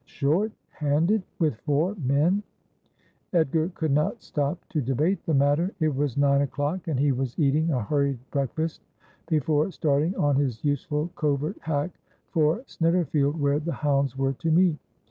[0.05, 1.21] 'Short handed!
[1.37, 2.41] With four men!'
[3.33, 5.75] Edgar could not stop to debate the matter.
[5.79, 8.81] It was nine o'clock, and he was eating a hurried breakfast
[9.27, 11.91] before starting on his useful covert hack
[12.31, 14.79] for Snitterfield, where the hounds were to meet.